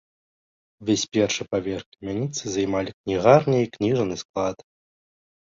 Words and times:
Увесь 0.85 1.03
першы 1.17 1.43
паверх 1.51 1.85
камяніцы 1.97 2.43
займалі 2.55 2.89
кнігарня 2.97 3.57
і 3.67 3.71
кніжны 3.77 4.15
склад. 4.25 4.57